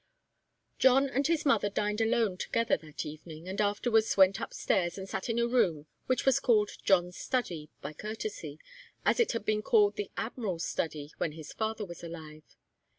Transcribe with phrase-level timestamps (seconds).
[0.79, 5.29] John and his mother dined alone together that evening, and afterwards went upstairs and sat
[5.29, 8.57] in a room which was called John's study, by courtesy,
[9.05, 12.55] as it had been called the Admiral's study when his father was alive.